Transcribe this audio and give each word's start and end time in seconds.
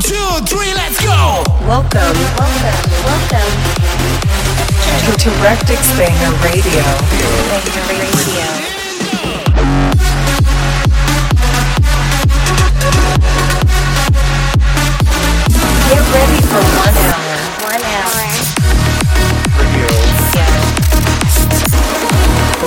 two, 0.00 0.40
three, 0.46 0.72
let's 0.74 1.00
go! 1.02 1.42
Welcome, 1.66 2.16
welcome, 2.38 2.80
welcome 3.04 3.52
to, 5.04 5.12
to 5.18 5.30
Rectik's 5.42 5.90
Banger 5.96 6.32
Radio. 6.44 6.84
Banger 7.50 7.84
Radio. 8.00 8.46
Get 15.88 16.04
ready 16.14 16.40
for 16.48 16.62
one 16.80 16.96
hour. 17.10 17.36
One 17.68 17.84
hour. 17.84 18.24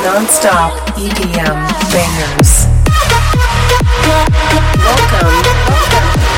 Non-stop 0.03 0.71
EDM 0.97 1.57
bangers. 1.91 2.51
Welcome, 4.83 5.35
welcome 5.69 6.32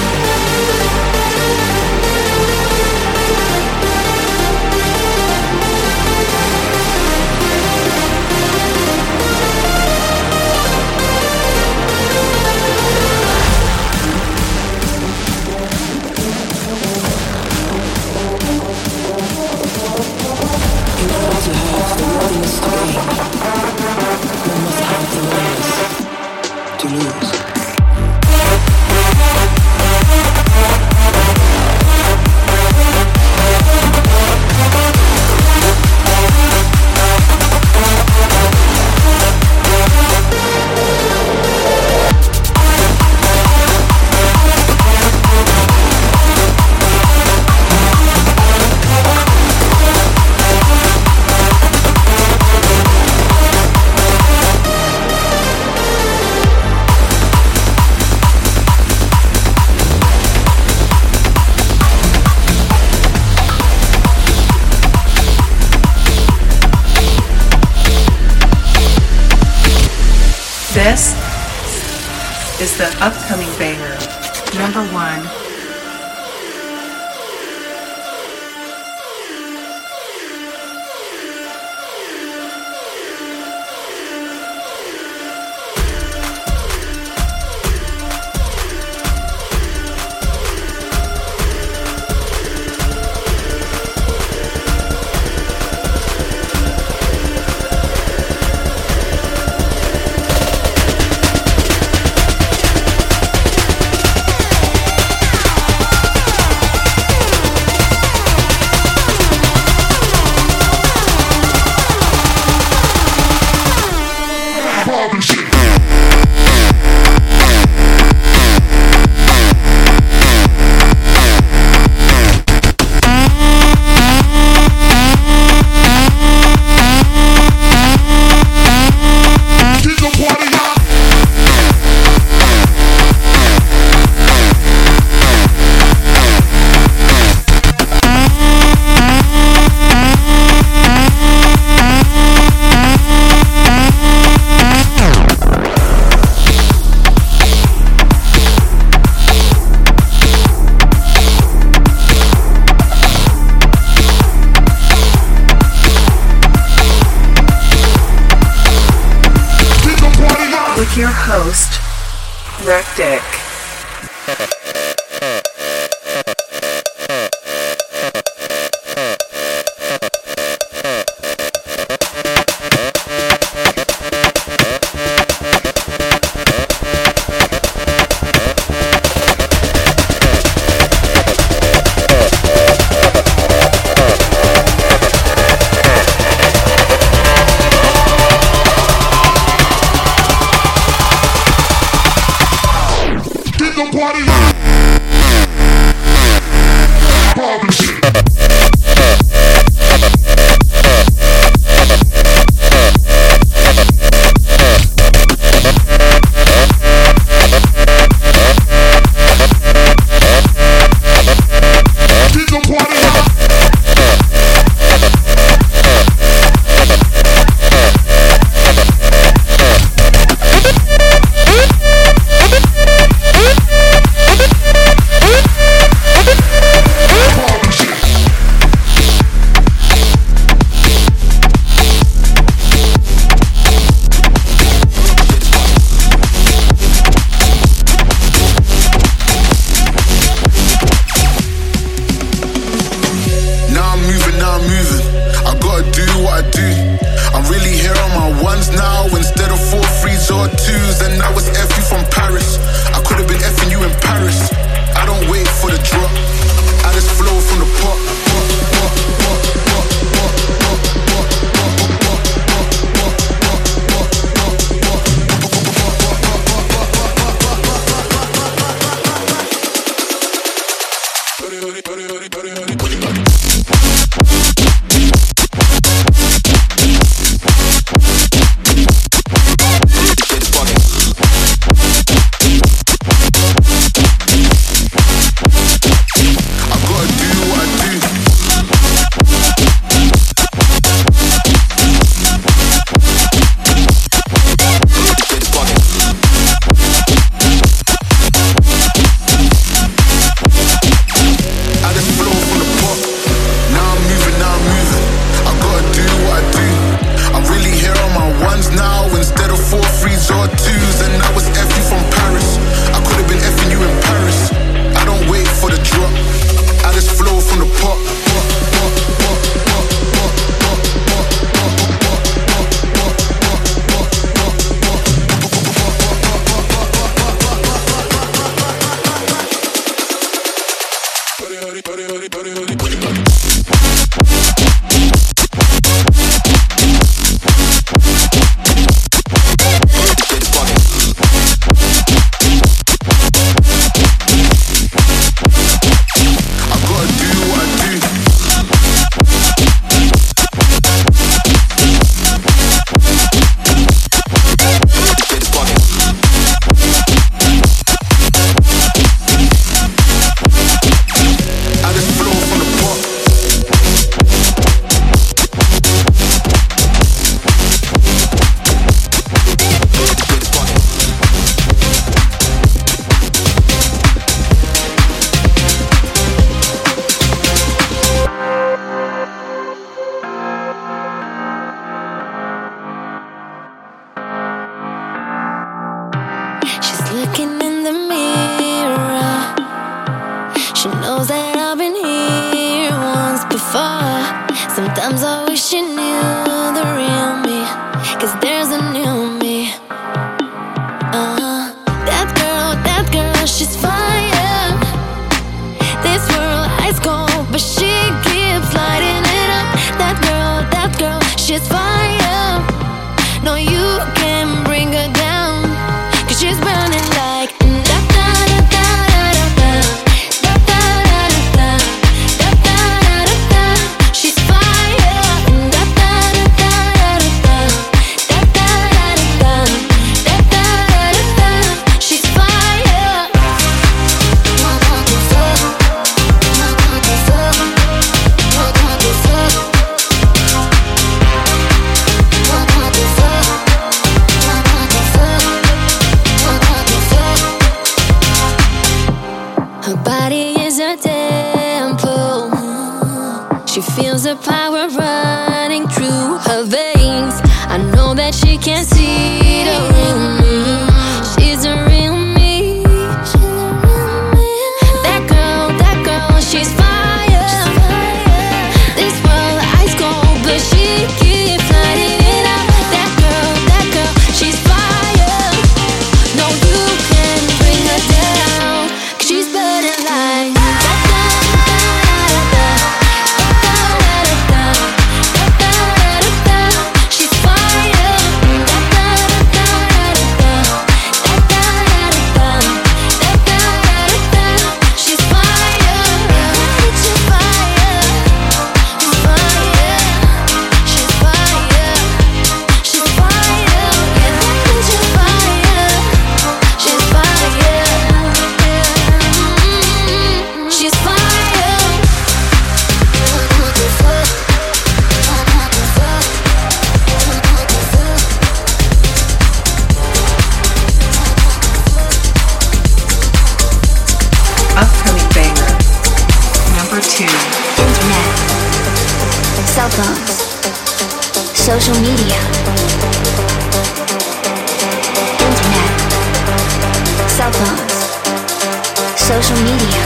social 539.21 539.55
media. 539.57 540.01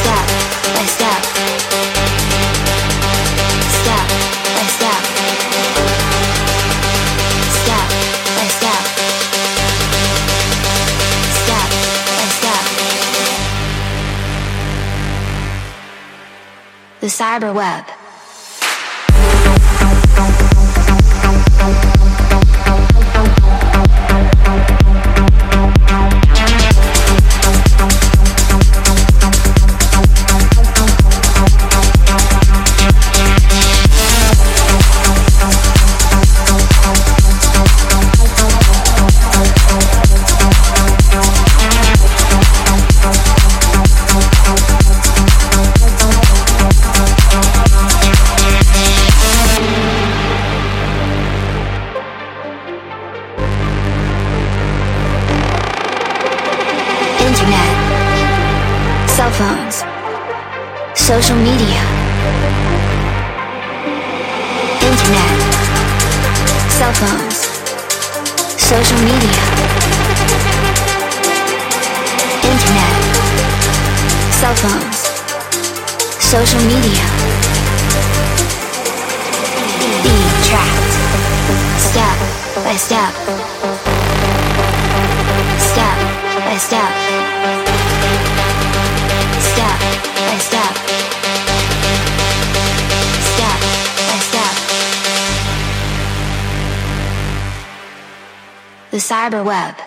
Step 0.00 0.26
by 0.74 0.84
step, 0.86 1.22
step 3.78 4.06
by 4.54 4.66
step, 4.76 5.02
step 7.62 7.86
by 8.36 8.46
step, 8.58 8.82
step 11.44 11.68
by 12.16 12.26
step. 12.36 12.64
The 17.00 17.06
cyber 17.06 17.54
web. 17.54 17.93
The 99.30 99.83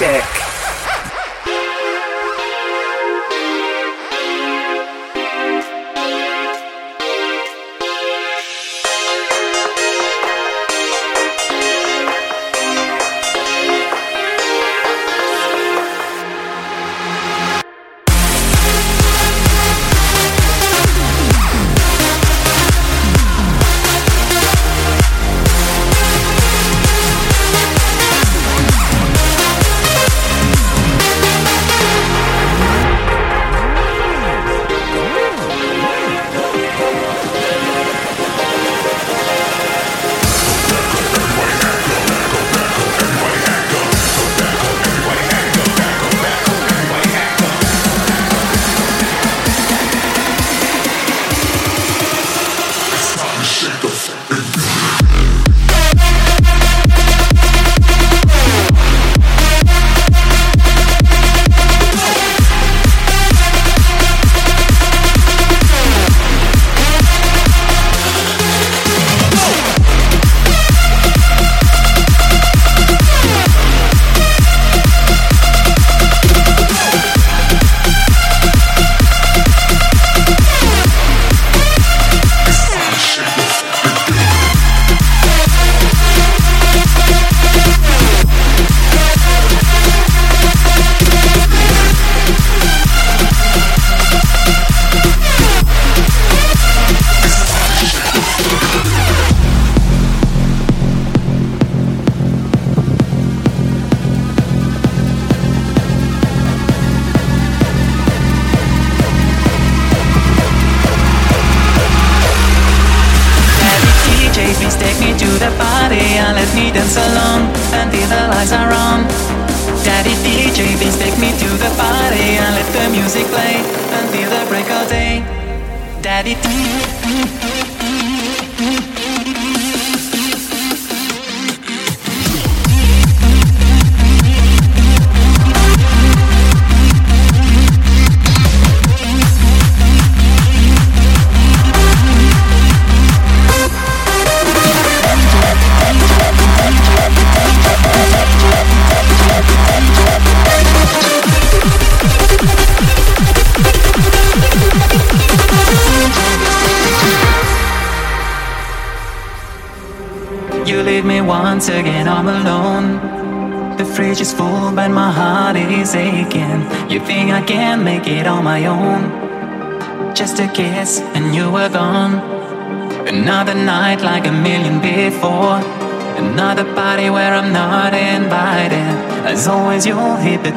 Rectik. 0.00 0.37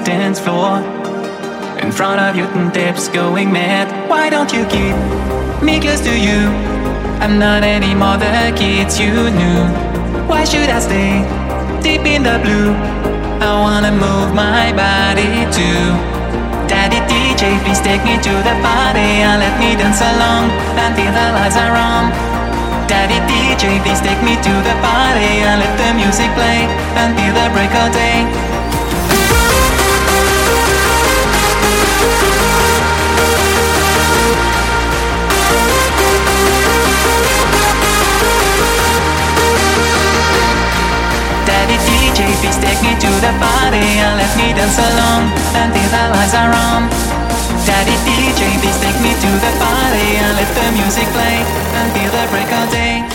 Dance 0.03 0.39
floor. 0.39 0.79
In 1.81 1.91
front 1.91 2.19
of 2.21 2.35
you, 2.35 2.45
and 2.45 2.73
tips 2.73 3.07
going 3.09 3.51
mad. 3.51 3.87
Why 4.09 4.29
don't 4.29 4.51
you 4.53 4.65
keep 4.65 4.95
me 5.61 5.79
close 5.79 6.01
to 6.01 6.13
you? 6.13 6.49
I'm 7.21 7.37
not 7.37 7.63
anymore 7.63 8.17
the 8.17 8.53
kids 8.57 8.99
you 8.99 9.13
knew. 9.13 9.61
Why 10.25 10.43
should 10.43 10.69
I 10.69 10.79
stay 10.79 11.21
deep 11.81 12.05
in 12.05 12.23
the 12.23 12.37
blue? 12.41 12.73
I 13.41 13.51
wanna 13.61 13.91
move 13.91 14.33
my 14.33 14.73
body 14.73 15.45
too. 15.53 15.85
Daddy 16.69 17.01
DJ, 17.09 17.57
please 17.65 17.81
take 17.81 18.03
me 18.05 18.15
to 18.17 18.33
the 18.47 18.55
party 18.61 19.25
and 19.25 19.41
let 19.41 19.55
me 19.59 19.75
dance 19.77 20.01
along 20.01 20.49
until 20.77 21.11
the 21.11 21.25
lights 21.35 21.57
are 21.57 21.75
on. 21.77 22.09
Daddy 22.87 23.19
DJ, 23.29 23.81
please 23.83 24.01
take 24.01 24.21
me 24.23 24.35
to 24.35 24.53
the 24.65 24.75
party 24.81 25.31
and 25.45 25.61
let 25.61 25.73
the 25.77 25.89
music 25.93 26.29
play 26.33 26.65
until 26.97 27.31
the 27.33 27.45
break 27.53 27.73
of 27.75 27.91
day. 27.93 28.50
Please 42.41 42.57
take 42.57 42.81
me 42.81 42.97
to 42.97 43.11
the 43.21 43.31
party 43.37 43.85
and 44.01 44.17
let 44.17 44.33
me 44.35 44.49
dance 44.57 44.77
along 44.81 45.29
until 45.53 45.87
the 45.93 46.03
lights 46.09 46.33
are 46.33 46.49
on. 46.49 46.89
Daddy 47.69 47.93
DJ, 48.01 48.57
please 48.59 48.79
take 48.81 48.99
me 49.05 49.13
to 49.13 49.29
the 49.45 49.53
party 49.61 50.17
and 50.17 50.33
let 50.35 50.49
the 50.57 50.65
music 50.73 51.07
play 51.13 51.45
until 51.85 52.09
the 52.09 52.25
break 52.33 52.49
of 52.51 52.65
day. 52.73 53.05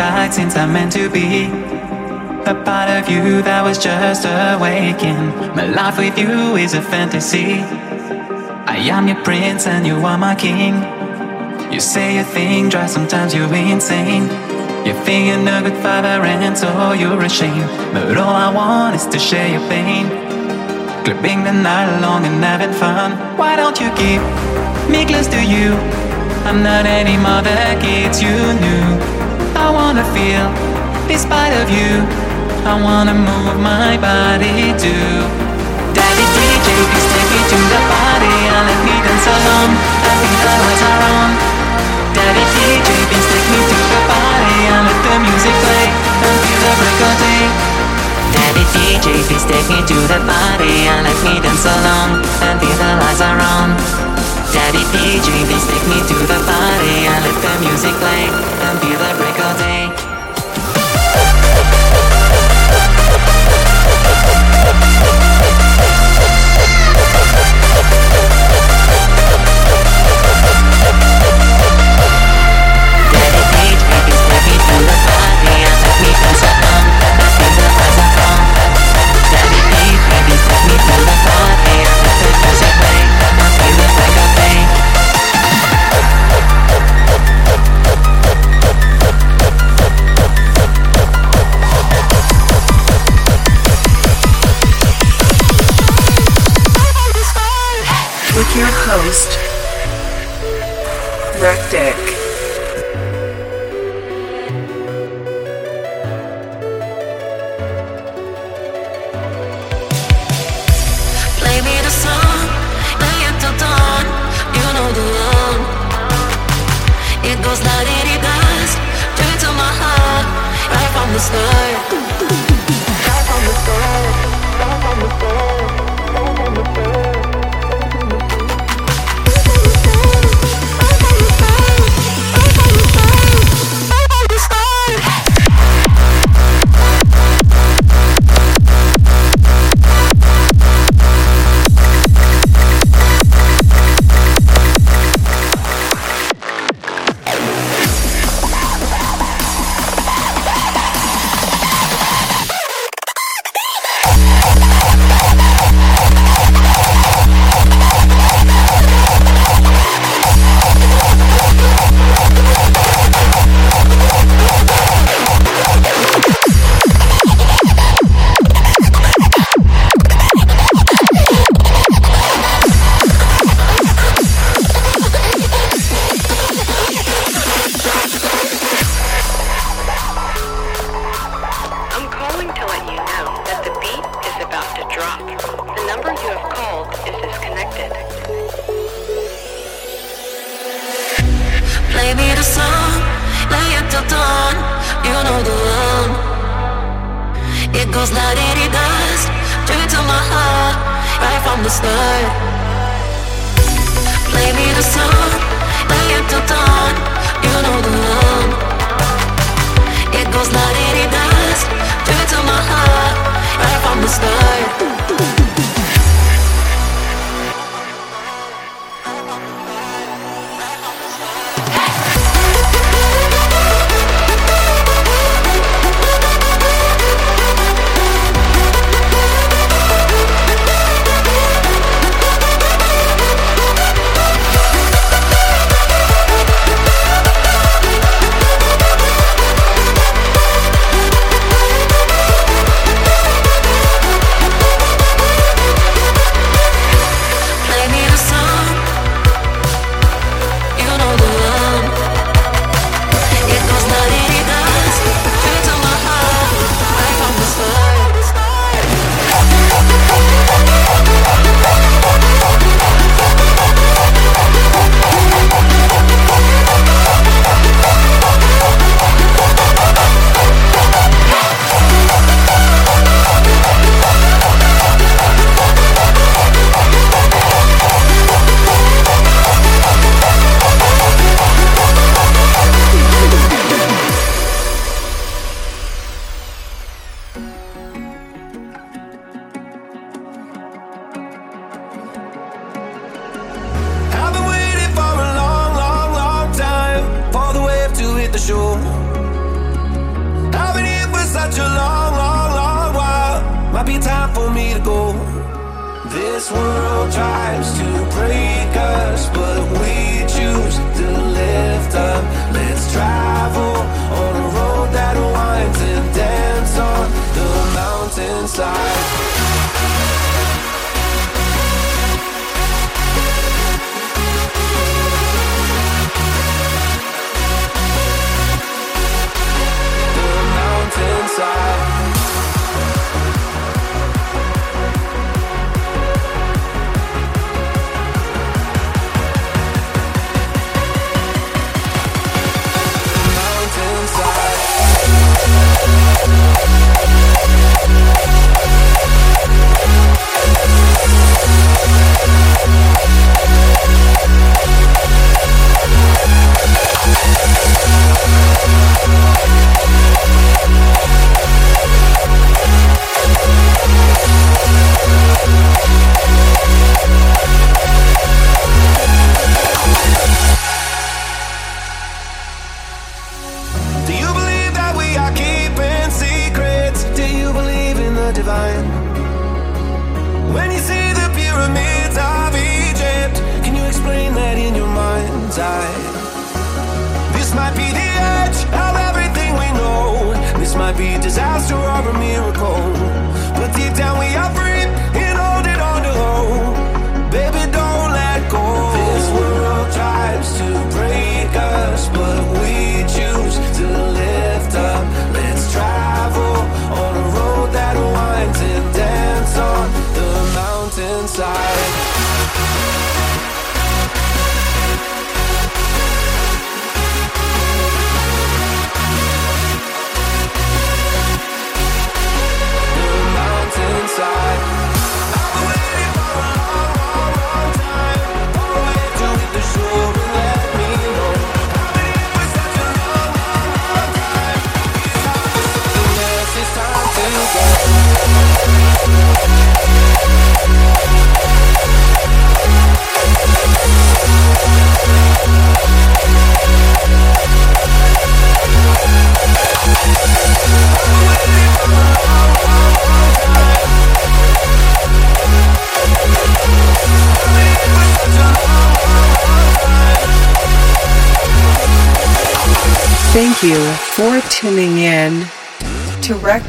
Aside 0.00 0.32
since 0.32 0.56
I'm 0.56 0.72
meant 0.72 0.92
to 0.92 1.10
be. 1.10 1.44
A 2.48 2.54
part 2.64 2.88
of 2.88 3.06
you 3.10 3.42
that 3.42 3.62
was 3.62 3.76
just 3.76 4.24
awakened. 4.24 5.28
My 5.54 5.66
life 5.66 5.98
with 5.98 6.16
you 6.16 6.56
is 6.56 6.72
a 6.72 6.80
fantasy. 6.80 7.60
I 8.64 8.76
am 8.96 9.08
your 9.08 9.22
prince 9.22 9.66
and 9.66 9.86
you 9.86 9.96
are 9.96 10.16
my 10.16 10.34
king. 10.34 10.72
You 11.70 11.80
say 11.80 12.16
a 12.16 12.24
thing, 12.24 12.70
dry, 12.70 12.86
sometimes 12.86 13.34
you're 13.34 13.54
insane. 13.54 14.24
You're 14.86 15.36
no 15.36 15.60
good 15.60 15.76
father 15.82 16.24
and 16.24 16.56
so 16.56 16.92
you're 16.92 17.22
ashamed. 17.22 17.68
But 17.92 18.16
all 18.16 18.34
I 18.34 18.48
want 18.54 18.96
is 18.96 19.04
to 19.04 19.18
share 19.18 19.50
your 19.52 19.68
pain. 19.68 20.06
Clipping 21.04 21.44
the 21.44 21.52
night 21.52 22.00
long 22.00 22.24
and 22.24 22.42
having 22.42 22.72
fun. 22.72 23.10
Why 23.36 23.54
don't 23.54 23.78
you 23.78 23.90
keep 24.00 24.22
me 24.88 25.04
close 25.04 25.26
to 25.26 25.42
you? 25.44 25.76
I'm 26.48 26.62
not 26.62 26.86
anymore 26.86 27.42
the 27.42 27.76
kids 27.84 28.22
you 28.22 28.38
knew. 28.64 29.19
I 29.60 29.68
wanna 29.68 30.04
feel 30.16 30.46
this 31.04 31.24
part 31.28 31.52
of 31.60 31.68
you. 31.68 32.00
I 32.64 32.74
wanna 32.80 33.12
move 33.12 33.56
my 33.60 34.00
body 34.00 34.72
too. 34.80 35.12
Daddy 35.92 36.26
DJ, 36.36 36.68
please 36.90 37.08
take 37.12 37.30
me 37.34 37.40
to 37.52 37.58
the 37.72 37.80
party 37.92 38.34
and 38.56 38.64
let 38.68 38.80
me 38.88 38.94
dance 39.04 39.26
along. 39.28 39.70
I 40.06 40.12
think 40.20 40.36
the 40.40 40.54
lights 40.64 40.84
are 40.88 41.00
on. 41.12 41.30
Daddy 42.16 42.44
DJ, 42.56 42.88
please 43.10 43.28
take 43.32 43.48
me 43.52 43.60
to 43.70 43.78
the 43.92 44.00
party 44.08 44.58
and 44.72 44.82
let 44.88 44.98
the 45.04 45.14
music 45.28 45.56
play 45.64 45.86
until 46.24 46.58
the 46.64 46.72
break 46.80 47.00
of 47.04 47.14
day. 47.20 47.44
Daddy 48.32 48.64
DJ, 48.74 49.06
please 49.28 49.46
take 49.50 49.68
me 49.68 49.80
to 49.84 49.98
the 50.08 50.20
party 50.24 50.74
and 50.88 51.04
let 51.04 51.18
me 51.26 51.34
dance 51.44 51.66
along 51.66 52.22
until 52.48 52.74
the 52.80 52.90
lights 53.02 53.20
are 53.20 53.40
on. 53.40 53.76
Daddy 54.54 54.82
DJ, 54.94 55.28
please 55.46 55.66
take 55.66 55.86
me 55.90 55.98
to 56.10 56.16
the 56.26 56.38
party 56.46 56.96
and 57.06 57.20
let 57.24 57.36
the 57.42 57.52
music 57.66 57.94
play 58.02 58.26
until 58.68 58.98
the 58.98 59.10
break 59.18 59.39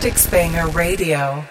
Rectik's 0.03 0.25
Banger 0.25 0.67
Radio. 0.69 1.45